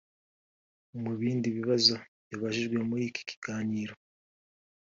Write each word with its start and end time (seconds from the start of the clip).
Mu 1.01 1.11
bindi 1.19 1.47
bibazo 1.57 1.95
yabajijwe 2.29 2.77
muri 2.89 3.03
iki 3.09 3.21
kiganiro 3.29 3.93